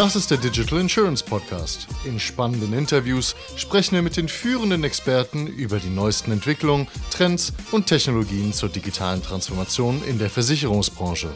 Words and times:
Das 0.00 0.16
ist 0.16 0.30
der 0.30 0.38
Digital 0.38 0.80
Insurance 0.80 1.22
Podcast. 1.22 1.86
In 2.06 2.18
spannenden 2.18 2.72
Interviews 2.72 3.36
sprechen 3.56 3.96
wir 3.96 4.00
mit 4.00 4.16
den 4.16 4.28
führenden 4.28 4.82
Experten 4.82 5.46
über 5.46 5.78
die 5.78 5.90
neuesten 5.90 6.32
Entwicklungen, 6.32 6.88
Trends 7.10 7.52
und 7.70 7.86
Technologien 7.86 8.54
zur 8.54 8.70
digitalen 8.70 9.22
Transformation 9.22 10.02
in 10.04 10.18
der 10.18 10.30
Versicherungsbranche. 10.30 11.30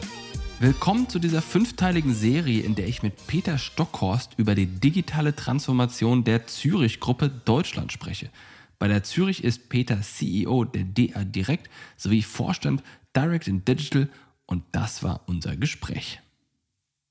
Willkommen 0.59 1.07
zu 1.07 1.19
dieser 1.19 1.43
fünfteiligen 1.43 2.15
Serie, 2.15 2.63
in 2.63 2.73
der 2.73 2.87
ich 2.87 3.03
mit 3.03 3.27
Peter 3.27 3.59
Stockhorst 3.59 4.31
über 4.37 4.55
die 4.55 4.65
digitale 4.65 5.35
Transformation 5.35 6.23
der 6.23 6.47
Zürich-Gruppe 6.47 7.29
Deutschland 7.29 7.91
spreche. 7.91 8.31
Bei 8.79 8.87
der 8.87 9.03
Zürich 9.03 9.43
ist 9.43 9.69
Peter 9.69 10.01
CEO 10.01 10.63
der 10.63 10.85
DA 10.85 11.23
Direct 11.23 11.69
sowie 11.97 12.23
Vorstand 12.23 12.81
Direct 13.15 13.47
in 13.47 13.63
Digital 13.63 14.09
und 14.47 14.63
das 14.71 15.03
war 15.03 15.21
unser 15.27 15.55
Gespräch. 15.55 16.19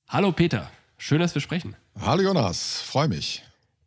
Hallo 0.08 0.32
Peter. 0.32 0.68
Schön, 0.96 1.20
dass 1.20 1.34
wir 1.34 1.42
sprechen. 1.42 1.76
Hallo 2.00 2.22
Jonas, 2.22 2.80
freue 2.80 3.08
mich. 3.08 3.42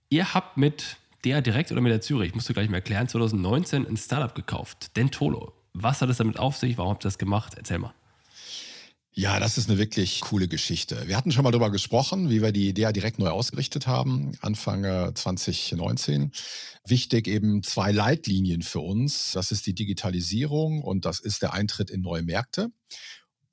Ihr 0.09 0.33
habt 0.33 0.57
mit 0.57 0.97
der 1.23 1.41
direkt 1.41 1.71
oder 1.71 1.81
mit 1.81 1.91
der 1.91 2.01
Zürich, 2.01 2.35
musst 2.35 2.47
du 2.47 2.53
gleich 2.53 2.69
mal 2.69 2.77
erklären, 2.77 3.07
2019 3.07 3.87
ein 3.87 3.97
Startup 3.97 4.33
gekauft, 4.33 4.95
Dentolo. 4.95 5.53
Was 5.73 6.01
hat 6.01 6.09
es 6.09 6.17
damit 6.17 6.39
auf 6.39 6.57
sich? 6.57 6.77
Warum 6.77 6.91
habt 6.91 7.03
ihr 7.03 7.07
das 7.07 7.17
gemacht? 7.17 7.53
Erzähl 7.57 7.79
mal. 7.79 7.93
Ja, 9.19 9.39
das 9.39 9.57
ist 9.57 9.67
eine 9.67 9.79
wirklich 9.79 10.21
coole 10.21 10.47
Geschichte. 10.47 11.07
Wir 11.07 11.17
hatten 11.17 11.31
schon 11.31 11.43
mal 11.43 11.49
darüber 11.49 11.71
gesprochen, 11.71 12.29
wie 12.29 12.43
wir 12.43 12.51
die 12.51 12.69
Idee 12.69 12.91
direkt 12.91 13.17
neu 13.17 13.29
ausgerichtet 13.29 13.87
haben, 13.87 14.37
Anfang 14.41 14.83
2019. 15.15 16.31
Wichtig 16.85 17.27
eben 17.27 17.63
zwei 17.63 17.91
Leitlinien 17.91 18.61
für 18.61 18.79
uns. 18.79 19.31
Das 19.31 19.51
ist 19.51 19.65
die 19.65 19.73
Digitalisierung 19.73 20.83
und 20.83 21.05
das 21.05 21.19
ist 21.19 21.41
der 21.41 21.53
Eintritt 21.53 21.89
in 21.89 22.01
neue 22.01 22.21
Märkte. 22.21 22.69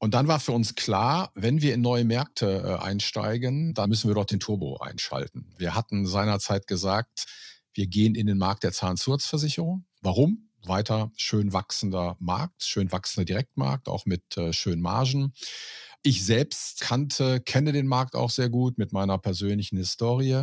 Und 0.04 0.12
dann 0.12 0.28
war 0.28 0.38
für 0.38 0.52
uns 0.52 0.74
klar, 0.74 1.30
wenn 1.34 1.62
wir 1.62 1.72
in 1.72 1.80
neue 1.80 2.04
Märkte 2.04 2.62
äh, 2.62 2.84
einsteigen, 2.84 3.72
dann 3.72 3.88
müssen 3.88 4.10
wir 4.10 4.14
dort 4.14 4.30
den 4.30 4.38
Turbo 4.38 4.76
einschalten. 4.76 5.46
Wir 5.56 5.74
hatten 5.74 6.06
seinerzeit 6.06 6.66
gesagt, 6.66 7.24
wir 7.72 7.86
gehen 7.86 8.14
in 8.14 8.26
den 8.26 8.36
Markt 8.36 8.64
der 8.64 8.72
Zahnzusatzversicherung. 8.72 9.86
Warum? 10.02 10.50
Weiter 10.62 11.10
schön 11.16 11.54
wachsender 11.54 12.18
Markt, 12.20 12.64
schön 12.64 12.92
wachsender 12.92 13.24
Direktmarkt, 13.24 13.88
auch 13.88 14.04
mit 14.04 14.36
äh, 14.36 14.52
schönen 14.52 14.82
Margen. 14.82 15.32
Ich 16.02 16.22
selbst 16.22 16.82
kannte, 16.82 17.40
kenne 17.40 17.72
den 17.72 17.86
Markt 17.86 18.14
auch 18.14 18.28
sehr 18.28 18.50
gut 18.50 18.76
mit 18.76 18.92
meiner 18.92 19.16
persönlichen 19.16 19.78
Historie. 19.78 20.42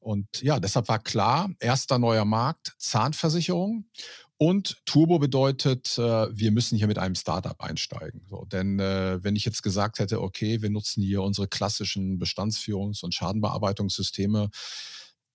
Und 0.00 0.26
ja, 0.42 0.58
deshalb 0.58 0.88
war 0.88 0.98
klar, 0.98 1.48
erster 1.60 2.00
neuer 2.00 2.24
Markt, 2.24 2.74
Zahnversicherung. 2.78 3.84
Und 4.38 4.76
Turbo 4.84 5.18
bedeutet, 5.18 5.96
äh, 5.96 6.02
wir 6.02 6.52
müssen 6.52 6.76
hier 6.76 6.88
mit 6.88 6.98
einem 6.98 7.14
Startup 7.14 7.58
einsteigen. 7.60 8.22
So, 8.28 8.44
denn 8.44 8.78
äh, 8.78 9.22
wenn 9.24 9.34
ich 9.34 9.46
jetzt 9.46 9.62
gesagt 9.62 9.98
hätte, 9.98 10.20
okay, 10.20 10.60
wir 10.60 10.68
nutzen 10.68 11.02
hier 11.02 11.22
unsere 11.22 11.48
klassischen 11.48 12.18
Bestandsführungs- 12.18 13.02
und 13.02 13.14
Schadenbearbeitungssysteme, 13.14 14.50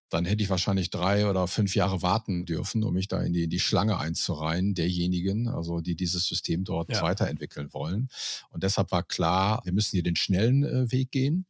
dann 0.09 0.25
hätte 0.25 0.43
ich 0.43 0.49
wahrscheinlich 0.49 0.89
drei 0.91 1.27
oder 1.27 1.47
fünf 1.47 1.73
Jahre 1.73 2.01
warten 2.01 2.45
dürfen, 2.45 2.83
um 2.83 2.93
mich 2.93 3.07
da 3.07 3.23
in 3.23 3.33
die, 3.33 3.45
in 3.45 3.49
die 3.49 3.61
Schlange 3.61 3.97
einzureihen, 3.97 4.75
derjenigen, 4.75 5.47
also 5.47 5.79
die 5.79 5.95
dieses 5.95 6.25
System 6.25 6.63
dort 6.63 6.91
ja. 6.91 7.01
weiterentwickeln 7.01 7.73
wollen. 7.73 8.09
Und 8.49 8.63
deshalb 8.63 8.91
war 8.91 9.03
klar, 9.03 9.61
wir 9.63 9.71
müssen 9.71 9.95
hier 9.95 10.03
den 10.03 10.17
schnellen 10.17 10.63
äh, 10.63 10.91
Weg 10.91 11.11
gehen 11.11 11.47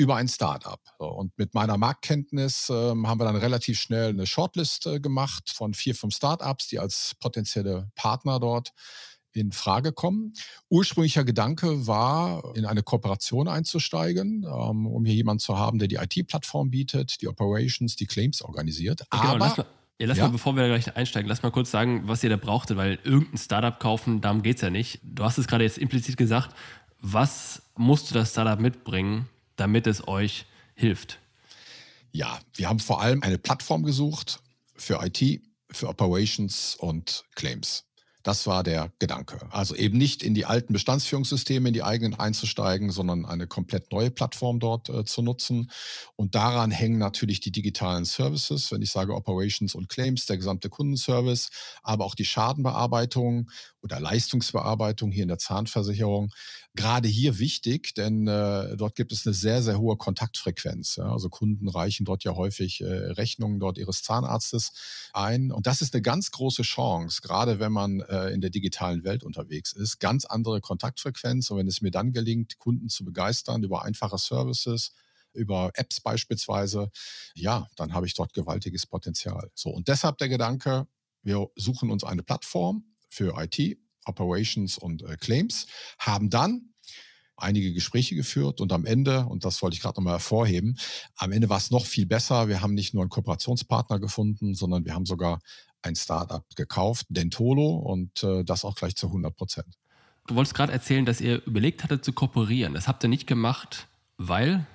über 0.00 0.16
ein 0.16 0.28
Startup. 0.28 0.80
Und 0.96 1.36
mit 1.36 1.52
meiner 1.52 1.76
Marktkenntnis 1.76 2.70
ähm, 2.70 3.06
haben 3.06 3.20
wir 3.20 3.26
dann 3.26 3.36
relativ 3.36 3.78
schnell 3.78 4.08
eine 4.08 4.26
Shortlist 4.26 4.86
äh, 4.86 4.98
gemacht 4.98 5.50
von 5.50 5.74
vier, 5.74 5.94
fünf 5.94 6.14
Startups, 6.14 6.68
die 6.68 6.78
als 6.78 7.14
potenzielle 7.20 7.90
Partner 7.96 8.40
dort 8.40 8.72
in 9.32 9.52
Frage 9.52 9.92
kommen. 9.92 10.32
Ursprünglicher 10.70 11.24
Gedanke 11.24 11.86
war, 11.86 12.56
in 12.56 12.64
eine 12.64 12.82
Kooperation 12.82 13.46
einzusteigen, 13.46 14.44
ähm, 14.44 14.86
um 14.86 15.04
hier 15.04 15.14
jemanden 15.14 15.40
zu 15.40 15.58
haben, 15.58 15.78
der 15.78 15.86
die 15.86 15.96
IT-Plattform 15.96 16.70
bietet, 16.70 17.20
die 17.20 17.28
Operations, 17.28 17.94
die 17.94 18.06
Claims 18.06 18.40
organisiert. 18.40 19.02
Genau, 19.10 19.22
Aber 19.22 19.38
lass 19.38 19.56
mal, 19.58 19.66
ja, 20.00 20.06
lass 20.06 20.16
ja. 20.16 20.24
mal, 20.24 20.30
bevor 20.30 20.56
wir 20.56 20.62
da 20.62 20.68
gleich 20.68 20.96
einsteigen, 20.96 21.28
lass 21.28 21.42
mal 21.42 21.52
kurz 21.52 21.70
sagen, 21.70 22.08
was 22.08 22.24
ihr 22.24 22.30
da 22.30 22.38
brauchtet, 22.38 22.78
weil 22.78 22.98
irgendein 23.04 23.36
Startup 23.36 23.78
kaufen, 23.78 24.22
darum 24.22 24.40
geht 24.40 24.56
es 24.56 24.62
ja 24.62 24.70
nicht. 24.70 25.00
Du 25.02 25.24
hast 25.24 25.36
es 25.36 25.46
gerade 25.46 25.64
jetzt 25.64 25.76
implizit 25.76 26.16
gesagt. 26.16 26.56
Was 27.02 27.62
musste 27.76 28.14
das 28.14 28.30
Startup 28.30 28.58
mitbringen, 28.58 29.28
damit 29.60 29.86
es 29.86 30.08
euch 30.08 30.46
hilft? 30.74 31.20
Ja, 32.12 32.40
wir 32.54 32.68
haben 32.68 32.80
vor 32.80 33.00
allem 33.02 33.22
eine 33.22 33.38
Plattform 33.38 33.84
gesucht 33.84 34.40
für 34.74 35.00
IT, 35.04 35.42
für 35.70 35.88
Operations 35.88 36.74
und 36.76 37.24
Claims. 37.34 37.84
Das 38.22 38.46
war 38.46 38.62
der 38.62 38.92
Gedanke. 38.98 39.38
Also 39.50 39.74
eben 39.74 39.96
nicht 39.96 40.22
in 40.22 40.34
die 40.34 40.44
alten 40.44 40.74
Bestandsführungssysteme, 40.74 41.68
in 41.68 41.74
die 41.74 41.82
eigenen 41.82 42.14
einzusteigen, 42.14 42.90
sondern 42.90 43.24
eine 43.24 43.46
komplett 43.46 43.92
neue 43.92 44.10
Plattform 44.10 44.60
dort 44.60 44.90
äh, 44.90 45.04
zu 45.04 45.22
nutzen. 45.22 45.70
Und 46.16 46.34
daran 46.34 46.70
hängen 46.70 46.98
natürlich 46.98 47.40
die 47.40 47.52
digitalen 47.52 48.04
Services, 48.04 48.70
wenn 48.72 48.82
ich 48.82 48.90
sage 48.90 49.14
Operations 49.14 49.74
und 49.74 49.88
Claims, 49.88 50.26
der 50.26 50.36
gesamte 50.36 50.68
Kundenservice, 50.68 51.50
aber 51.82 52.04
auch 52.04 52.14
die 52.14 52.26
Schadenbearbeitung 52.26 53.50
oder 53.82 54.00
Leistungsbearbeitung 54.00 55.10
hier 55.10 55.22
in 55.22 55.28
der 55.28 55.38
Zahnversicherung. 55.38 56.30
Gerade 56.74 57.08
hier 57.08 57.38
wichtig, 57.38 57.94
denn 57.94 58.28
äh, 58.28 58.76
dort 58.76 58.94
gibt 58.94 59.12
es 59.12 59.26
eine 59.26 59.34
sehr, 59.34 59.62
sehr 59.62 59.80
hohe 59.80 59.96
Kontaktfrequenz. 59.96 60.96
Ja? 60.96 61.10
Also 61.10 61.28
Kunden 61.28 61.68
reichen 61.68 62.04
dort 62.04 62.22
ja 62.22 62.36
häufig 62.36 62.80
äh, 62.80 62.86
Rechnungen 62.86 63.58
dort 63.58 63.78
ihres 63.78 64.02
Zahnarztes 64.02 64.72
ein. 65.12 65.50
Und 65.50 65.66
das 65.66 65.80
ist 65.80 65.94
eine 65.94 66.02
ganz 66.02 66.30
große 66.30 66.62
Chance, 66.62 67.22
gerade 67.22 67.58
wenn 67.58 67.72
man 67.72 68.00
äh, 68.10 68.34
in 68.34 68.40
der 68.40 68.50
digitalen 68.50 69.04
Welt 69.04 69.22
unterwegs 69.22 69.72
ist. 69.72 70.00
Ganz 70.00 70.24
andere 70.24 70.60
Kontaktfrequenz. 70.60 71.50
Und 71.50 71.58
wenn 71.58 71.68
es 71.68 71.80
mir 71.80 71.90
dann 71.90 72.12
gelingt, 72.12 72.58
Kunden 72.58 72.88
zu 72.88 73.04
begeistern 73.04 73.62
über 73.62 73.84
einfache 73.84 74.18
Services, 74.18 74.92
über 75.32 75.70
Apps 75.74 76.00
beispielsweise, 76.00 76.90
ja, 77.34 77.68
dann 77.76 77.94
habe 77.94 78.06
ich 78.06 78.14
dort 78.14 78.34
gewaltiges 78.34 78.86
Potenzial. 78.86 79.50
So, 79.54 79.70
und 79.70 79.88
deshalb 79.88 80.18
der 80.18 80.28
Gedanke, 80.28 80.88
wir 81.22 81.46
suchen 81.54 81.90
uns 81.90 82.02
eine 82.02 82.22
Plattform 82.22 82.84
für 83.08 83.34
IT, 83.40 83.78
Operations 84.06 84.76
und 84.76 85.02
äh, 85.02 85.16
Claims, 85.16 85.66
haben 85.98 86.30
dann 86.30 86.70
einige 87.36 87.72
Gespräche 87.72 88.14
geführt 88.14 88.60
und 88.60 88.72
am 88.72 88.84
Ende, 88.84 89.24
und 89.26 89.44
das 89.44 89.62
wollte 89.62 89.74
ich 89.74 89.82
gerade 89.82 89.98
nochmal 89.98 90.14
hervorheben, 90.14 90.78
am 91.16 91.32
Ende 91.32 91.48
war 91.48 91.56
es 91.58 91.70
noch 91.70 91.86
viel 91.86 92.06
besser. 92.06 92.48
Wir 92.48 92.60
haben 92.60 92.74
nicht 92.74 92.92
nur 92.92 93.02
einen 93.02 93.10
Kooperationspartner 93.10 93.98
gefunden, 93.98 94.54
sondern 94.54 94.84
wir 94.84 94.94
haben 94.94 95.06
sogar 95.06 95.40
ein 95.82 95.96
Startup 95.96 96.44
gekauft, 96.56 97.06
Dentolo, 97.08 97.76
und 97.76 98.22
äh, 98.22 98.44
das 98.44 98.64
auch 98.64 98.74
gleich 98.74 98.96
zu 98.96 99.06
100 99.06 99.34
Prozent. 99.34 99.76
Du 100.26 100.34
wolltest 100.34 100.54
gerade 100.54 100.72
erzählen, 100.72 101.04
dass 101.04 101.20
ihr 101.20 101.44
überlegt 101.46 101.82
hattet 101.82 102.04
zu 102.04 102.12
kooperieren. 102.12 102.74
Das 102.74 102.86
habt 102.86 103.02
ihr 103.04 103.08
nicht 103.08 103.26
gemacht, 103.26 103.88
weil? 104.16 104.66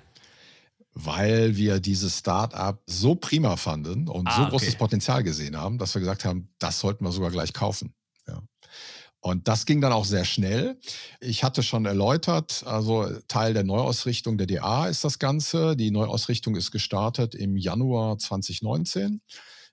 Weil 0.92 1.56
wir 1.56 1.80
dieses 1.80 2.18
Startup 2.18 2.82
so 2.86 3.14
prima 3.14 3.56
fanden 3.56 4.08
und 4.08 4.28
ah, 4.28 4.36
so 4.36 4.50
großes 4.50 4.68
okay. 4.68 4.78
Potenzial 4.78 5.22
gesehen 5.22 5.56
haben, 5.56 5.78
dass 5.78 5.94
wir 5.94 6.00
gesagt 6.00 6.24
haben, 6.24 6.48
das 6.58 6.80
sollten 6.80 7.04
wir 7.04 7.12
sogar 7.12 7.30
gleich 7.30 7.52
kaufen. 7.52 7.94
Ja. 8.26 8.42
Und 9.20 9.48
das 9.48 9.66
ging 9.66 9.80
dann 9.80 9.92
auch 9.92 10.04
sehr 10.04 10.24
schnell. 10.24 10.78
Ich 11.20 11.42
hatte 11.42 11.62
schon 11.62 11.84
erläutert, 11.84 12.62
also 12.66 13.08
Teil 13.26 13.54
der 13.54 13.64
Neuausrichtung 13.64 14.38
der 14.38 14.46
DA 14.46 14.86
ist 14.86 15.04
das 15.04 15.18
Ganze. 15.18 15.76
Die 15.76 15.90
Neuausrichtung 15.90 16.54
ist 16.54 16.70
gestartet 16.70 17.34
im 17.34 17.56
Januar 17.56 18.18
2019. 18.18 19.20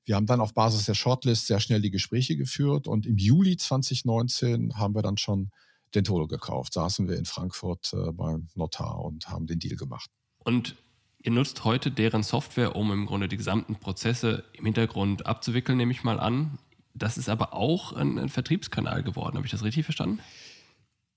Wir 0.06 0.16
haben 0.16 0.26
dann 0.26 0.42
auf 0.42 0.54
Basis 0.54 0.86
der 0.86 0.96
Shortlist 0.96 1.48
sehr 1.48 1.60
schnell 1.60 1.82
die 1.82 1.92
Gespräche 1.92 2.36
geführt 2.36 2.88
und 2.88 3.06
im 3.06 3.18
Juli 3.18 3.56
2019 3.58 4.78
haben 4.78 4.96
wir 4.96 5.02
dann 5.02 5.18
schon 5.18 5.52
Dentolo 5.96 6.28
gekauft. 6.28 6.74
Saßen 6.74 7.08
wir 7.08 7.18
in 7.18 7.26
Frankfurt 7.26 7.94
äh, 7.94 8.12
beim 8.12 8.48
Notar 8.56 9.00
und 9.00 9.30
haben 9.30 9.48
den 9.48 9.60
Deal 9.60 9.76
gemacht. 9.76 10.10
Und 10.40 10.76
ihr 11.20 11.32
nutzt 11.32 11.64
heute 11.64 11.92
deren 11.92 12.24
Software, 12.24 12.76
um 12.76 12.92
im 12.92 13.06
Grunde 13.06 13.28
die 13.28 13.38
gesamten 13.38 13.76
Prozesse 13.76 14.44
im 14.54 14.66
Hintergrund 14.66 15.26
abzuwickeln, 15.26 15.78
nehme 15.78 15.92
ich 15.92 16.04
mal 16.04 16.20
an. 16.20 16.58
Das 16.94 17.18
ist 17.18 17.30
aber 17.30 17.54
auch 17.54 17.94
ein, 17.94 18.20
ein 18.20 18.30
Vertriebskanal 18.30 19.04
geworden. 19.04 19.38
Habe 19.38 19.46
ich 19.46 19.52
das 19.52 19.64
richtig 19.64 19.86
verstanden? 19.86 20.20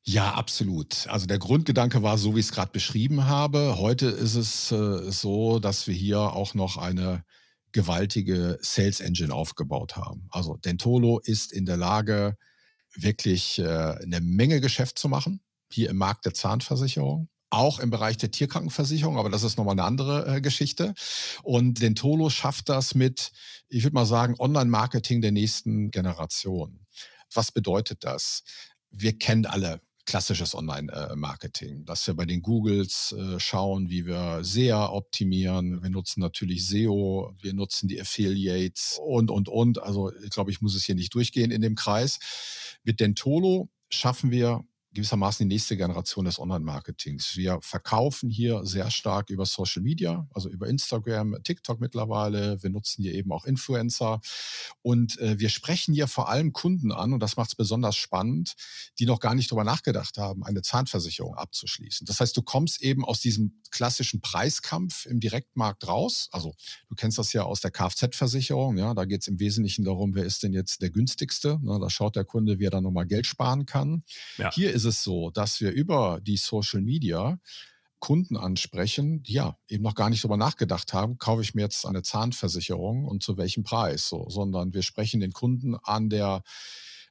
Ja, 0.05 0.35
absolut. 0.35 1.09
Also 1.09 1.27
der 1.27 1.41
Grundgedanke 1.41 2.03
war 2.03 2.17
so, 2.17 2.37
wie 2.37 2.41
ich 2.41 2.47
es 2.47 2.53
gerade 2.53 2.71
beschrieben 2.71 3.25
habe. 3.25 3.77
Heute 3.79 4.07
ist 4.07 4.37
es 4.37 4.71
äh, 4.71 5.11
so, 5.11 5.59
dass 5.59 5.89
wir 5.89 5.95
hier 5.95 6.21
auch 6.21 6.55
noch 6.55 6.77
eine 6.77 7.25
gewaltige 7.77 8.59
Sales 8.63 9.01
Engine 9.01 9.35
aufgebaut 9.35 9.97
haben. 9.97 10.29
Also 10.31 10.57
Dentolo 10.57 11.19
ist 11.19 11.53
in 11.53 11.67
der 11.67 11.77
Lage, 11.77 12.39
wirklich 12.95 13.59
äh, 13.59 13.67
eine 13.67 14.23
Menge 14.23 14.63
Geschäft 14.63 14.99
zu 14.99 15.11
machen, 15.11 15.43
hier 15.71 15.91
im 15.91 15.99
Markt 15.99 16.25
der 16.25 16.33
Zahnversicherung. 16.33 17.29
Auch 17.51 17.79
im 17.79 17.91
Bereich 17.91 18.17
der 18.17 18.31
Tierkrankenversicherung, 18.31 19.19
aber 19.19 19.29
das 19.29 19.43
ist 19.43 19.59
nochmal 19.59 19.75
eine 19.75 19.85
andere 19.85 20.37
äh, 20.37 20.41
Geschichte. 20.41 20.95
Und 21.43 21.83
Dentolo 21.83 22.31
schafft 22.31 22.71
das 22.71 22.95
mit, 22.95 23.31
ich 23.69 23.85
würde 23.85 23.95
mal 23.95 24.07
sagen, 24.07 24.37
Online-Marketing 24.39 25.21
der 25.21 25.33
nächsten 25.33 25.91
Generation. 25.91 26.87
Was 27.35 27.53
bedeutet 27.53 28.05
das? 28.05 28.43
Wir 28.91 29.19
kennen 29.19 29.45
alle 29.45 29.83
klassisches 30.07 30.55
Online-Marketing, 30.55 31.85
dass 31.85 32.07
wir 32.07 32.15
bei 32.15 32.25
den 32.25 32.41
Googles 32.41 33.13
äh, 33.13 33.39
schauen, 33.39 33.91
wie 33.91 34.07
wir 34.07 34.43
SEA 34.43 34.89
optimieren. 34.89 35.83
Wir 35.83 35.91
nutzen 35.91 36.21
natürlich 36.21 36.67
SEO, 36.67 37.35
wir 37.43 37.53
nutzen 37.53 37.89
die 37.89 38.01
Affiliates 38.01 38.99
und, 39.05 39.31
und, 39.31 39.49
und. 39.49 39.83
Also 39.83 40.13
ich 40.23 40.31
glaube, 40.31 40.51
ich 40.51 40.63
muss 40.63 40.75
es 40.75 40.85
hier 40.85 40.95
nicht 40.95 41.15
durchgehen 41.15 41.51
in 41.51 41.61
dem 41.61 41.75
Kreis. 41.75 42.19
Mit 42.85 43.01
Dentolo 43.01 43.69
schaffen 43.91 44.31
wir 44.31 44.65
gewissermaßen 44.97 45.49
die 45.49 45.55
nächste 45.55 45.77
Generation 45.77 46.25
des 46.25 46.39
Online-Marketings. 46.39 47.37
Wir 47.37 47.59
verkaufen 47.63 48.31
hier 48.31 48.65
sehr 48.65 48.91
stark 48.91 49.31
über 49.31 49.47
Social 49.47 49.83
Media, 49.83 50.27
also 50.35 50.49
über 50.49 50.67
Instagram, 50.67 51.37
TikTok 51.45 51.81
mittlerweile. 51.81 52.63
Wir 52.63 52.71
nutzen 52.71 53.03
hier 53.03 53.15
eben 53.15 53.31
auch 53.31 53.45
Influencer. 53.45 54.21
Und 54.83 55.19
äh, 55.21 55.39
wir 55.39 55.51
sprechen 55.51 55.95
hier 55.95 56.09
vor 56.09 56.29
allem 56.29 56.53
Kunden 56.53 56.91
an, 56.93 57.13
und 57.13 57.21
das 57.21 57.37
macht 57.37 57.51
es 57.51 57.55
besonders 57.55 57.97
spannend, 57.97 58.55
die 58.99 59.07
noch 59.07 59.21
gar 59.21 59.35
nicht 59.35 59.51
darüber 59.51 59.65
nachgedacht 59.65 60.17
haben, 60.17 60.43
eine 60.45 60.63
Zahnversicherung 60.63 61.35
abzuschließen. 61.35 62.07
Das 62.07 62.21
heißt, 62.21 62.37
du 62.37 62.43
kommst 62.43 62.81
eben 62.83 63.05
aus 63.05 63.21
diesem 63.21 63.61
klassischen 63.71 64.21
Preiskampf 64.23 65.07
im 65.07 65.21
Direktmarkt 65.21 65.87
raus. 65.87 66.29
Also 66.33 66.55
du 66.89 66.95
kennst 66.95 67.19
das 67.19 67.33
ja 67.35 67.43
aus 67.43 67.61
der 67.61 67.71
Kfz-Versicherung. 67.71 68.79
Ja, 68.79 68.95
da 68.95 69.05
geht 69.05 69.21
es 69.21 69.29
im 69.29 69.39
Wesentlichen 69.39 69.85
darum, 69.85 70.15
wer 70.15 70.25
ist 70.25 70.43
denn 70.43 70.55
jetzt 70.55 70.81
der 70.81 70.91
günstigste. 70.91 71.61
Na, 71.63 71.79
da 71.79 71.91
schaut 71.91 72.17
der 72.17 72.25
Kunde, 72.25 72.59
wie 72.59 72.65
er 72.65 72.71
dann 72.71 72.85
nochmal 72.85 73.07
Geld 73.07 73.27
sparen 73.27 73.67
kann. 73.67 74.03
Ja. 74.39 74.51
Hier 74.53 74.73
ist 74.73 74.86
es 74.87 75.03
so, 75.03 75.31
dass 75.31 75.61
wir 75.61 75.73
über 75.73 76.21
die 76.23 76.37
Social 76.37 76.81
Media 76.81 77.39
Kunden 77.99 78.37
ansprechen, 78.37 79.23
die 79.23 79.35
ja 79.35 79.59
eben 79.69 79.83
noch 79.83 79.95
gar 79.95 80.11
nicht 80.11 80.23
darüber 80.23 80.37
nachgedacht 80.37 80.93
haben, 80.93 81.19
kaufe 81.19 81.43
ich 81.43 81.55
mir 81.55 81.63
jetzt 81.63 81.87
eine 81.87 82.03
Zahnversicherung 82.03 83.05
und 83.05 83.23
zu 83.23 83.37
welchem 83.37 83.65
Preis, 83.65 84.09
so, 84.09 84.29
sondern 84.29 84.75
wir 84.75 84.83
sprechen 84.83 85.21
den 85.21 85.33
Kunden 85.33 85.77
an, 85.77 86.11
der 86.11 86.43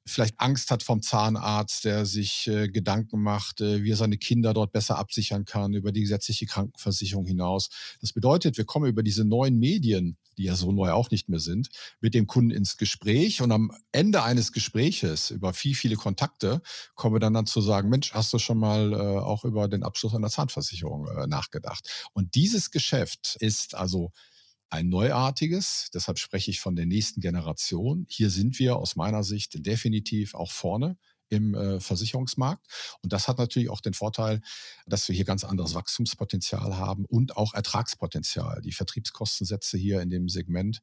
vielleicht 0.07 0.39
Angst 0.39 0.71
hat 0.71 0.83
vom 0.83 1.01
Zahnarzt, 1.01 1.85
der 1.85 2.05
sich 2.05 2.47
äh, 2.47 2.67
Gedanken 2.67 3.21
macht, 3.21 3.61
äh, 3.61 3.83
wie 3.83 3.91
er 3.91 3.97
seine 3.97 4.17
Kinder 4.17 4.53
dort 4.53 4.71
besser 4.71 4.97
absichern 4.97 5.45
kann, 5.45 5.73
über 5.73 5.91
die 5.91 6.01
gesetzliche 6.01 6.45
Krankenversicherung 6.45 7.25
hinaus. 7.25 7.69
Das 8.01 8.13
bedeutet, 8.13 8.57
wir 8.57 8.65
kommen 8.65 8.87
über 8.87 9.03
diese 9.03 9.25
neuen 9.25 9.57
Medien, 9.57 10.17
die 10.37 10.43
ja 10.43 10.55
so 10.55 10.71
neu 10.71 10.91
auch 10.91 11.09
nicht 11.11 11.29
mehr 11.29 11.39
sind, 11.39 11.69
mit 12.01 12.13
dem 12.13 12.27
Kunden 12.27 12.51
ins 12.51 12.77
Gespräch 12.77 13.41
und 13.41 13.51
am 13.51 13.71
Ende 13.91 14.21
eines 14.21 14.51
Gespräches 14.51 15.31
über 15.31 15.53
viel, 15.53 15.75
viele 15.75 15.95
Kontakte 15.95 16.61
kommen 16.95 17.15
wir 17.15 17.19
dann, 17.19 17.33
dann 17.33 17.47
zu 17.47 17.61
sagen, 17.61 17.89
Mensch, 17.89 18.13
hast 18.13 18.31
du 18.33 18.39
schon 18.39 18.59
mal 18.59 18.93
äh, 18.93 18.95
auch 18.95 19.43
über 19.43 19.67
den 19.67 19.83
Abschluss 19.83 20.13
einer 20.13 20.29
Zahnversicherung 20.29 21.07
äh, 21.07 21.27
nachgedacht? 21.27 22.09
Und 22.13 22.35
dieses 22.35 22.69
Geschäft 22.69 23.37
ist 23.39 23.75
also 23.75 24.11
ein 24.75 24.89
neuartiges. 24.89 25.89
Deshalb 25.93 26.19
spreche 26.19 26.51
ich 26.51 26.59
von 26.59 26.75
der 26.75 26.85
nächsten 26.85 27.21
Generation. 27.21 28.05
Hier 28.09 28.29
sind 28.29 28.59
wir 28.59 28.77
aus 28.77 28.95
meiner 28.95 29.23
Sicht 29.23 29.65
definitiv 29.65 30.35
auch 30.35 30.51
vorne 30.51 30.97
im 31.29 31.55
äh, 31.55 31.79
Versicherungsmarkt. 31.79 32.65
Und 33.01 33.11
das 33.11 33.27
hat 33.27 33.37
natürlich 33.37 33.69
auch 33.69 33.81
den 33.81 33.93
Vorteil, 33.93 34.41
dass 34.85 35.07
wir 35.07 35.15
hier 35.15 35.25
ganz 35.25 35.43
anderes 35.43 35.73
Wachstumspotenzial 35.73 36.77
haben 36.77 37.05
und 37.05 37.35
auch 37.37 37.53
Ertragspotenzial. 37.53 38.61
Die 38.61 38.71
Vertriebskostensätze 38.71 39.77
hier 39.77 40.01
in 40.01 40.09
dem 40.09 40.29
Segment 40.29 40.81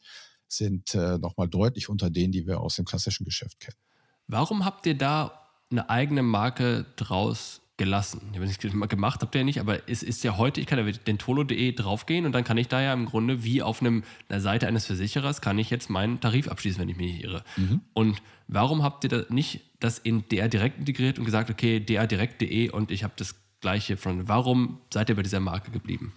sind 0.48 0.94
äh, 0.94 1.18
nochmal 1.18 1.48
deutlich 1.48 1.88
unter 1.88 2.10
denen, 2.10 2.32
die 2.32 2.46
wir 2.46 2.60
aus 2.60 2.76
dem 2.76 2.84
klassischen 2.84 3.24
Geschäft 3.24 3.60
kennen. 3.60 3.78
Warum 4.26 4.64
habt 4.64 4.86
ihr 4.86 4.96
da 4.96 5.48
eine 5.70 5.88
eigene 5.88 6.22
Marke 6.22 6.86
draus 6.96 7.61
gelassen. 7.82 8.20
Ich 8.30 8.36
habe 8.36 8.46
nicht 8.46 8.60
gemacht, 8.90 9.22
habt 9.22 9.34
ihr 9.34 9.40
ja 9.40 9.44
nicht, 9.44 9.58
aber 9.58 9.88
es 9.88 10.04
ist 10.04 10.22
ja 10.22 10.36
heute, 10.36 10.60
ich 10.60 10.68
kann 10.68 10.78
ja 10.78 10.92
den 10.92 11.18
tolo.de 11.18 11.72
draufgehen 11.72 12.26
und 12.26 12.32
dann 12.32 12.44
kann 12.44 12.56
ich 12.56 12.68
da 12.68 12.80
ja 12.80 12.92
im 12.92 13.06
Grunde 13.06 13.42
wie 13.42 13.60
auf 13.60 13.80
einem, 13.80 14.04
einer 14.28 14.40
Seite 14.40 14.68
eines 14.68 14.86
Versicherers, 14.86 15.40
kann 15.40 15.58
ich 15.58 15.68
jetzt 15.70 15.90
meinen 15.90 16.20
Tarif 16.20 16.46
abschließen, 16.46 16.80
wenn 16.80 16.88
ich 16.88 16.96
mich 16.96 17.12
nicht 17.14 17.24
irre. 17.24 17.42
Mhm. 17.56 17.80
Und 17.92 18.22
warum 18.46 18.84
habt 18.84 19.02
ihr 19.02 19.10
da 19.10 19.24
nicht 19.30 19.62
das 19.80 19.98
in 19.98 20.28
DR 20.28 20.48
Direkt 20.48 20.78
integriert 20.78 21.18
und 21.18 21.24
gesagt, 21.24 21.50
okay, 21.50 21.84
drdirekt.de 21.84 22.70
und 22.70 22.92
ich 22.92 23.02
habe 23.02 23.14
das 23.16 23.34
gleiche 23.60 23.96
von, 23.96 24.28
warum 24.28 24.78
seid 24.92 25.08
ihr 25.08 25.16
bei 25.16 25.22
dieser 25.22 25.40
Marke 25.40 25.72
geblieben? 25.72 26.12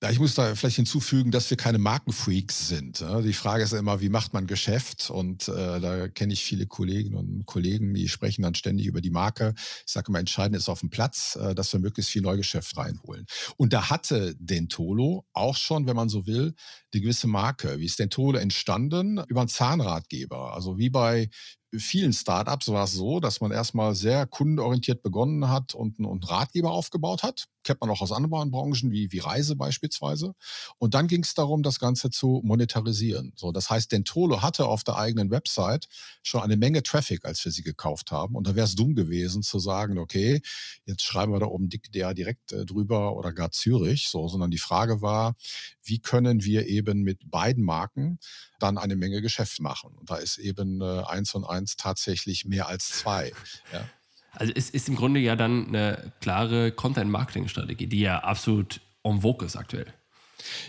Ja, 0.00 0.10
ich 0.12 0.20
muss 0.20 0.36
da 0.36 0.54
vielleicht 0.54 0.76
hinzufügen, 0.76 1.32
dass 1.32 1.50
wir 1.50 1.56
keine 1.56 1.78
Markenfreaks 1.78 2.68
sind. 2.68 3.04
Die 3.24 3.32
Frage 3.32 3.64
ist 3.64 3.72
immer, 3.72 4.00
wie 4.00 4.08
macht 4.08 4.32
man 4.32 4.46
Geschäft? 4.46 5.10
Und 5.10 5.48
äh, 5.48 5.80
da 5.80 6.06
kenne 6.06 6.32
ich 6.32 6.44
viele 6.44 6.68
Kolleginnen 6.68 7.16
und 7.16 7.46
Kollegen, 7.46 7.94
die 7.94 8.08
sprechen 8.08 8.42
dann 8.42 8.54
ständig 8.54 8.86
über 8.86 9.00
die 9.00 9.10
Marke. 9.10 9.54
Ich 9.84 9.92
sage 9.92 10.06
immer, 10.10 10.20
entscheidend 10.20 10.56
ist 10.56 10.68
auf 10.68 10.80
dem 10.80 10.90
Platz, 10.90 11.34
äh, 11.34 11.52
dass 11.52 11.72
wir 11.72 11.80
möglichst 11.80 12.12
viel 12.12 12.22
Neugeschäft 12.22 12.76
reinholen. 12.76 13.26
Und 13.56 13.72
da 13.72 13.90
hatte 13.90 14.36
Dentolo 14.38 15.26
auch 15.32 15.56
schon, 15.56 15.88
wenn 15.88 15.96
man 15.96 16.08
so 16.08 16.28
will, 16.28 16.54
die 16.94 17.00
gewisse 17.00 17.26
Marke. 17.26 17.80
Wie 17.80 17.86
ist 17.86 17.98
Dentolo 17.98 18.38
entstanden? 18.38 19.20
Über 19.26 19.40
einen 19.40 19.48
Zahnratgeber. 19.48 20.54
Also 20.54 20.78
wie 20.78 20.90
bei 20.90 21.28
vielen 21.76 22.12
Startups 22.12 22.68
war 22.68 22.84
es 22.84 22.92
so, 22.92 23.20
dass 23.20 23.40
man 23.40 23.50
erstmal 23.50 23.94
sehr 23.94 24.26
kundenorientiert 24.26 25.02
begonnen 25.02 25.48
hat 25.48 25.74
und 25.74 25.98
einen 25.98 26.22
Ratgeber 26.22 26.70
aufgebaut 26.70 27.22
hat. 27.22 27.48
Kennt 27.62 27.80
man 27.80 27.90
auch 27.90 28.00
aus 28.00 28.12
anderen 28.12 28.50
Branchen 28.50 28.90
wie, 28.90 29.12
wie 29.12 29.18
Reise 29.18 29.54
beispielsweise. 29.54 30.34
Und 30.78 30.94
dann 30.94 31.08
ging 31.08 31.22
es 31.22 31.34
darum, 31.34 31.62
das 31.62 31.78
Ganze 31.78 32.08
zu 32.08 32.40
monetarisieren. 32.42 33.32
So, 33.36 33.52
das 33.52 33.68
heißt, 33.68 33.92
Dentolo 33.92 34.40
hatte 34.40 34.66
auf 34.66 34.84
der 34.84 34.96
eigenen 34.96 35.30
Website 35.30 35.88
schon 36.22 36.40
eine 36.40 36.56
Menge 36.56 36.82
Traffic, 36.82 37.24
als 37.26 37.44
wir 37.44 37.52
sie 37.52 37.62
gekauft 37.62 38.10
haben. 38.10 38.34
Und 38.34 38.46
da 38.46 38.54
wäre 38.54 38.64
es 38.64 38.74
dumm 38.74 38.94
gewesen 38.94 39.42
zu 39.42 39.58
sagen, 39.58 39.98
okay, 39.98 40.40
jetzt 40.86 41.02
schreiben 41.02 41.32
wir 41.32 41.40
da 41.40 41.46
oben 41.46 41.68
der 41.68 42.14
direkt 42.14 42.52
äh, 42.52 42.64
drüber 42.64 43.14
oder 43.16 43.32
gar 43.32 43.50
Zürich. 43.50 44.08
So, 44.08 44.28
sondern 44.28 44.50
die 44.50 44.58
Frage 44.58 45.02
war, 45.02 45.34
wie 45.82 45.98
können 45.98 46.44
wir 46.44 46.66
eben 46.66 47.02
mit 47.02 47.30
beiden 47.30 47.64
Marken 47.64 48.18
dann 48.58 48.78
eine 48.78 48.96
Menge 48.96 49.20
Geschäft 49.20 49.60
machen? 49.60 49.94
Und 49.98 50.08
da 50.10 50.16
ist 50.16 50.38
eben 50.38 50.80
äh, 50.80 51.02
eins 51.06 51.34
und 51.34 51.44
eins 51.44 51.57
tatsächlich 51.66 52.44
mehr 52.44 52.68
als 52.68 52.88
zwei. 52.88 53.32
Ja. 53.72 53.88
Also 54.32 54.52
es 54.54 54.70
ist 54.70 54.88
im 54.88 54.96
Grunde 54.96 55.20
ja 55.20 55.36
dann 55.36 55.68
eine 55.68 56.12
klare 56.20 56.70
Content-Marketing-Strategie, 56.72 57.86
die 57.86 58.00
ja 58.00 58.20
absolut 58.20 58.80
en 59.02 59.22
vogue 59.22 59.46
ist 59.46 59.56
aktuell. 59.56 59.92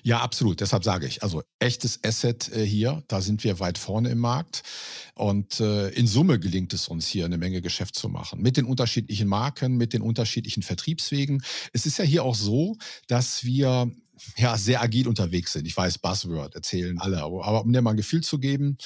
Ja, 0.01 0.19
absolut. 0.21 0.62
Deshalb 0.62 0.83
sage 0.83 1.06
ich, 1.07 1.21
also 1.24 1.44
echtes 1.59 2.00
Asset 2.03 2.51
äh, 2.51 2.65
hier, 2.65 3.03
da 3.07 3.21
sind 3.21 3.44
wir 3.44 3.59
weit 3.59 3.77
vorne 3.77 4.09
im 4.09 4.18
Markt. 4.18 4.63
Und 5.13 5.59
äh, 5.59 5.89
in 5.89 6.07
Summe 6.07 6.39
gelingt 6.39 6.74
es 6.74 6.88
uns 6.88 7.07
hier 7.07 7.25
eine 7.25 7.38
Menge 7.38 7.62
Geschäft 7.62 7.95
zu 7.95 8.09
machen. 8.09 8.41
Mit 8.41 8.57
den 8.57 8.65
unterschiedlichen 8.65 9.27
Marken, 9.27 9.77
mit 9.77 9.94
den 9.94 10.01
unterschiedlichen 10.01 10.63
Vertriebswegen. 10.63 11.44
Es 11.74 11.86
ist 11.86 12.00
ja 12.00 12.06
hier 12.06 12.24
auch 12.24 12.36
so, 12.36 12.77
dass 13.07 13.44
wir 13.44 13.91
ja 14.38 14.57
sehr 14.57 14.81
agil 14.81 15.07
unterwegs 15.07 15.53
sind. 15.53 15.65
Ich 15.65 15.77
weiß, 15.77 16.00
Buzzword 16.00 16.56
erzählen 16.56 17.00
alle, 17.00 17.21
aber 17.21 17.63
um 17.63 17.71
dir 17.71 17.81
mal 17.81 17.91
ein 17.91 17.97
Gefühl 17.97 18.21
zu 18.21 18.39
geben, 18.39 18.77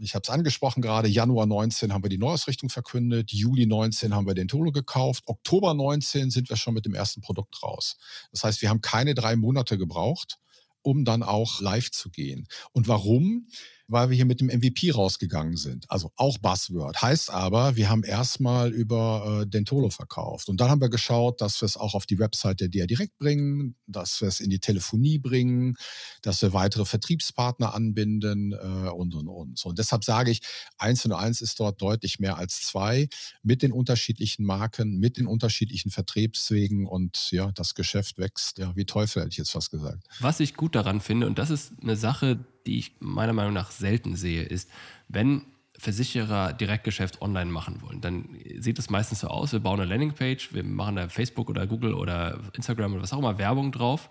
ich 0.00 0.14
habe 0.14 0.22
es 0.24 0.30
angesprochen 0.30 0.82
gerade, 0.82 1.08
Januar 1.08 1.46
19 1.46 1.92
haben 1.92 2.02
wir 2.02 2.08
die 2.08 2.18
Neuausrichtung 2.18 2.70
verkündet, 2.70 3.32
Juli 3.32 3.66
19 3.66 4.14
haben 4.14 4.26
wir 4.26 4.34
den 4.34 4.48
Tolo 4.48 4.72
gekauft, 4.72 5.24
Oktober 5.26 5.74
19 5.74 6.30
sind 6.30 6.48
wir 6.48 6.56
schon 6.56 6.74
mit 6.74 6.86
dem 6.86 6.94
ersten 6.94 7.20
Produkt 7.20 7.62
raus. 7.62 7.96
Das 8.32 8.44
heißt, 8.44 8.62
wir 8.62 8.70
haben 8.70 8.80
keine 8.80 9.14
drei 9.14 9.36
Monate 9.36 9.78
gebraucht, 9.78 10.38
um 10.82 11.04
dann 11.04 11.22
auch 11.22 11.60
live 11.60 11.90
zu 11.90 12.10
gehen. 12.10 12.46
Und 12.72 12.88
warum? 12.88 13.46
Weil 13.90 14.08
wir 14.08 14.16
hier 14.16 14.24
mit 14.24 14.40
dem 14.40 14.46
MVP 14.46 14.92
rausgegangen 14.92 15.56
sind. 15.56 15.84
Also 15.88 16.12
auch 16.16 16.38
Buzzword. 16.38 17.02
Heißt 17.02 17.30
aber, 17.30 17.76
wir 17.76 17.88
haben 17.88 18.04
erstmal 18.04 18.70
über 18.70 19.42
äh, 19.42 19.46
Dentolo 19.46 19.90
verkauft. 19.90 20.48
Und 20.48 20.60
dann 20.60 20.70
haben 20.70 20.80
wir 20.80 20.90
geschaut, 20.90 21.40
dass 21.40 21.60
wir 21.60 21.66
es 21.66 21.76
auch 21.76 21.94
auf 21.94 22.06
die 22.06 22.18
Website 22.18 22.60
der 22.60 22.68
DR 22.68 22.86
direkt 22.86 23.18
bringen, 23.18 23.74
dass 23.86 24.20
wir 24.20 24.28
es 24.28 24.38
in 24.40 24.48
die 24.48 24.60
Telefonie 24.60 25.18
bringen, 25.18 25.76
dass 26.22 26.40
wir 26.40 26.52
weitere 26.52 26.84
Vertriebspartner 26.84 27.74
anbinden 27.74 28.52
äh, 28.52 28.90
und, 28.90 29.14
und, 29.14 29.28
und. 29.28 29.64
Und 29.64 29.78
deshalb 29.78 30.04
sage 30.04 30.30
ich, 30.30 30.40
eins 30.78 31.04
und 31.04 31.12
eins 31.12 31.40
ist 31.40 31.58
dort 31.58 31.82
deutlich 31.82 32.20
mehr 32.20 32.36
als 32.36 32.62
zwei 32.62 33.08
mit 33.42 33.62
den 33.62 33.72
unterschiedlichen 33.72 34.44
Marken, 34.44 34.98
mit 34.98 35.16
den 35.16 35.26
unterschiedlichen 35.26 35.90
Vertriebswegen 35.90 36.86
und 36.86 37.30
ja, 37.32 37.50
das 37.52 37.74
Geschäft 37.74 38.18
wächst, 38.18 38.58
ja, 38.58 38.74
wie 38.76 38.84
Teufel 38.84 39.22
hätte 39.22 39.32
ich 39.32 39.38
jetzt 39.38 39.50
fast 39.50 39.70
gesagt. 39.70 40.06
Was 40.20 40.38
ich 40.38 40.54
gut 40.54 40.74
daran 40.76 41.00
finde, 41.00 41.26
und 41.26 41.38
das 41.38 41.50
ist 41.50 41.72
eine 41.82 41.96
Sache, 41.96 42.38
die 42.66 42.78
ich 42.78 42.96
meiner 43.00 43.32
Meinung 43.32 43.52
nach 43.52 43.70
selten 43.70 44.16
sehe, 44.16 44.42
ist, 44.42 44.70
wenn 45.08 45.42
Versicherer 45.80 46.52
Direktgeschäft 46.52 47.22
online 47.22 47.50
machen 47.50 47.80
wollen, 47.80 48.02
dann 48.02 48.38
sieht 48.58 48.78
es 48.78 48.90
meistens 48.90 49.20
so 49.20 49.28
aus, 49.28 49.52
wir 49.52 49.60
bauen 49.60 49.80
eine 49.80 49.88
Landingpage, 49.88 50.52
wir 50.52 50.62
machen 50.62 50.96
da 50.96 51.08
Facebook 51.08 51.48
oder 51.48 51.66
Google 51.66 51.94
oder 51.94 52.38
Instagram 52.52 52.92
oder 52.92 53.02
was 53.02 53.14
auch 53.14 53.18
immer 53.18 53.38
Werbung 53.38 53.72
drauf 53.72 54.10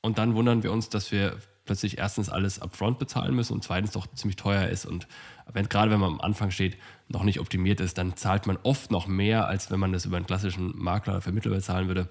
und 0.00 0.18
dann 0.18 0.36
wundern 0.36 0.62
wir 0.62 0.70
uns, 0.70 0.90
dass 0.90 1.10
wir 1.10 1.38
plötzlich 1.64 1.98
erstens 1.98 2.28
alles 2.28 2.62
upfront 2.62 3.00
bezahlen 3.00 3.34
müssen 3.34 3.52
und 3.54 3.64
zweitens 3.64 3.90
doch 3.90 4.06
ziemlich 4.14 4.36
teuer 4.36 4.68
ist 4.68 4.86
und 4.86 5.08
wenn, 5.52 5.68
gerade 5.68 5.90
wenn 5.90 5.98
man 5.98 6.12
am 6.12 6.20
Anfang 6.20 6.52
steht, 6.52 6.76
noch 7.08 7.24
nicht 7.24 7.40
optimiert 7.40 7.80
ist, 7.80 7.98
dann 7.98 8.16
zahlt 8.16 8.46
man 8.46 8.56
oft 8.62 8.92
noch 8.92 9.08
mehr, 9.08 9.48
als 9.48 9.72
wenn 9.72 9.80
man 9.80 9.92
das 9.92 10.04
über 10.04 10.18
einen 10.18 10.26
klassischen 10.26 10.72
Makler 10.78 11.14
oder 11.14 11.22
Vermittler 11.22 11.50
bezahlen 11.50 11.88
würde. 11.88 12.08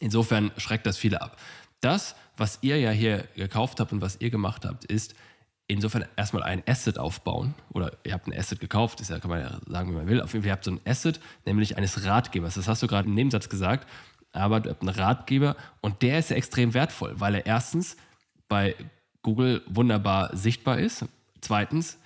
Insofern 0.00 0.52
schreckt 0.56 0.86
das 0.86 0.96
viele 0.96 1.20
ab. 1.20 1.36
Das, 1.82 2.16
was 2.36 2.60
ihr 2.62 2.78
ja 2.78 2.90
hier 2.90 3.28
gekauft 3.34 3.80
habt 3.80 3.92
und 3.92 4.00
was 4.00 4.20
ihr 4.20 4.30
gemacht 4.30 4.64
habt, 4.64 4.84
ist 4.84 5.14
insofern 5.66 6.04
erstmal 6.16 6.44
ein 6.44 6.62
Asset 6.66 6.98
aufbauen. 6.98 7.54
Oder 7.72 7.92
ihr 8.04 8.12
habt 8.12 8.26
ein 8.26 8.38
Asset 8.38 8.60
gekauft, 8.60 9.00
das 9.00 9.08
kann 9.08 9.28
man 9.28 9.40
ja 9.40 9.58
sagen, 9.66 9.90
wie 9.90 9.96
man 9.96 10.06
will. 10.06 10.20
Auf 10.20 10.32
jeden 10.32 10.44
Fall, 10.44 10.50
ihr 10.50 10.52
habt 10.52 10.64
so 10.64 10.70
ein 10.70 10.80
Asset, 10.86 11.20
nämlich 11.44 11.76
eines 11.76 12.04
Ratgebers. 12.04 12.54
Das 12.54 12.68
hast 12.68 12.82
du 12.82 12.86
gerade 12.86 13.08
im 13.08 13.14
Nebensatz 13.14 13.48
gesagt. 13.48 13.88
Aber 14.32 14.60
du 14.60 14.70
habt 14.70 14.80
einen 14.80 14.94
Ratgeber 14.94 15.56
und 15.80 16.02
der 16.02 16.18
ist 16.18 16.30
ja 16.30 16.36
extrem 16.36 16.72
wertvoll, 16.72 17.20
weil 17.20 17.34
er 17.34 17.46
erstens 17.46 17.96
bei 18.48 18.74
Google 19.22 19.62
wunderbar 19.66 20.34
sichtbar 20.36 20.78
ist. 20.78 21.04
Zweitens 21.40 21.98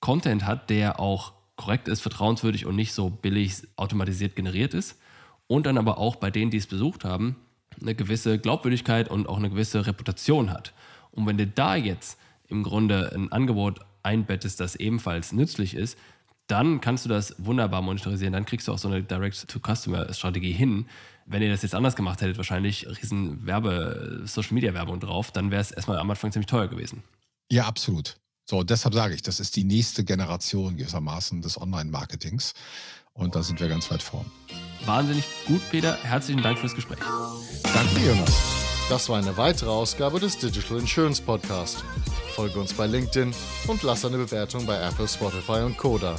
Content 0.00 0.44
hat, 0.44 0.70
der 0.70 0.98
auch 0.98 1.32
korrekt 1.56 1.88
ist, 1.88 2.00
vertrauenswürdig 2.00 2.66
und 2.66 2.74
nicht 2.74 2.92
so 2.92 3.10
billig 3.10 3.62
automatisiert 3.76 4.34
generiert 4.34 4.74
ist. 4.74 4.98
Und 5.46 5.66
dann 5.66 5.78
aber 5.78 5.98
auch 5.98 6.16
bei 6.16 6.30
denen, 6.30 6.50
die 6.50 6.58
es 6.58 6.66
besucht 6.66 7.04
haben, 7.04 7.36
eine 7.80 7.94
gewisse 7.94 8.38
Glaubwürdigkeit 8.38 9.08
und 9.08 9.28
auch 9.28 9.38
eine 9.38 9.50
gewisse 9.50 9.86
Reputation 9.86 10.50
hat. 10.50 10.72
Und 11.12 11.26
wenn 11.26 11.38
du 11.38 11.46
da 11.46 11.76
jetzt 11.76 12.18
im 12.48 12.62
Grunde 12.62 13.12
ein 13.14 13.32
Angebot 13.32 13.80
einbettest, 14.02 14.60
das 14.60 14.76
ebenfalls 14.76 15.32
nützlich 15.32 15.74
ist, 15.74 15.98
dann 16.46 16.80
kannst 16.80 17.04
du 17.04 17.08
das 17.08 17.34
wunderbar 17.38 17.80
monetarisieren. 17.80 18.32
Dann 18.32 18.44
kriegst 18.44 18.66
du 18.66 18.72
auch 18.72 18.78
so 18.78 18.88
eine 18.88 19.02
Direct-to-Customer-Strategie 19.02 20.52
hin. 20.52 20.86
Wenn 21.26 21.42
ihr 21.42 21.50
das 21.50 21.62
jetzt 21.62 21.74
anders 21.74 21.94
gemacht 21.94 22.20
hättet, 22.20 22.38
wahrscheinlich 22.38 22.88
riesen 22.88 23.46
Werbe, 23.46 24.22
Social-Media-Werbung 24.24 24.98
drauf, 24.98 25.30
dann 25.30 25.52
wäre 25.52 25.60
es 25.60 25.70
erstmal 25.70 25.98
am 25.98 26.10
Anfang 26.10 26.32
ziemlich 26.32 26.48
teuer 26.48 26.66
gewesen. 26.66 27.04
Ja, 27.52 27.66
absolut. 27.66 28.16
So, 28.48 28.64
deshalb 28.64 28.94
sage 28.94 29.14
ich, 29.14 29.22
das 29.22 29.38
ist 29.38 29.54
die 29.54 29.62
nächste 29.62 30.02
Generation 30.02 30.76
gewissermaßen 30.76 31.40
des 31.40 31.60
Online-Marketings. 31.60 32.54
Und 33.14 33.34
da 33.34 33.42
sind 33.42 33.60
wir 33.60 33.68
ganz 33.68 33.90
weit 33.90 34.02
vorn. 34.02 34.26
Wahnsinnig 34.86 35.24
gut, 35.46 35.60
Peter. 35.70 35.96
Herzlichen 36.02 36.42
Dank 36.42 36.58
fürs 36.58 36.74
Gespräch. 36.74 36.98
Danke, 37.62 38.06
Jonas. 38.06 38.32
Das 38.88 39.08
war 39.08 39.18
eine 39.18 39.36
weitere 39.36 39.70
Ausgabe 39.70 40.18
des 40.18 40.38
Digital 40.38 40.78
Insurance 40.78 41.22
Podcast. 41.22 41.84
Folge 42.34 42.58
uns 42.58 42.72
bei 42.72 42.86
LinkedIn 42.86 43.32
und 43.68 43.82
lass 43.82 44.04
eine 44.04 44.16
Bewertung 44.16 44.66
bei 44.66 44.80
Apple, 44.80 45.06
Spotify 45.06 45.60
und 45.64 45.76
Koda. 45.76 46.16